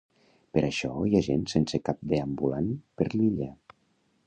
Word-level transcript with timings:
Per 0.57 0.61
això 0.67 0.89
hi 1.09 1.13
ha 1.19 1.21
gent 1.27 1.43
sense 1.51 1.81
cap 1.89 2.01
deambulant 2.13 2.73
per 3.01 3.11
l'illa. 3.15 3.51